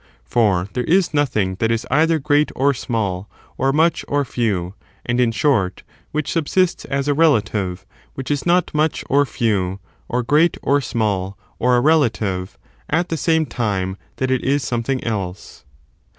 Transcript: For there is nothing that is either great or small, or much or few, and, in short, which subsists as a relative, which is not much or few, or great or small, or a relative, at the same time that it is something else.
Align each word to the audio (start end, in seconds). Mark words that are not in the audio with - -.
For 0.25 0.67
there 0.73 0.83
is 0.85 1.13
nothing 1.13 1.57
that 1.59 1.69
is 1.69 1.85
either 1.91 2.17
great 2.17 2.51
or 2.55 2.73
small, 2.73 3.29
or 3.55 3.71
much 3.71 4.03
or 4.07 4.25
few, 4.25 4.73
and, 5.05 5.19
in 5.19 5.31
short, 5.31 5.83
which 6.11 6.31
subsists 6.31 6.85
as 6.85 7.07
a 7.07 7.13
relative, 7.13 7.85
which 8.15 8.31
is 8.31 8.43
not 8.43 8.73
much 8.73 9.03
or 9.11 9.27
few, 9.27 9.79
or 10.09 10.23
great 10.23 10.57
or 10.63 10.81
small, 10.81 11.37
or 11.59 11.77
a 11.77 11.81
relative, 11.81 12.57
at 12.89 13.09
the 13.09 13.15
same 13.15 13.45
time 13.45 13.95
that 14.15 14.31
it 14.31 14.43
is 14.43 14.63
something 14.63 15.03
else. 15.03 15.65